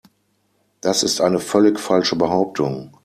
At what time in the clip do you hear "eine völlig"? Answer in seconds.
1.21-1.79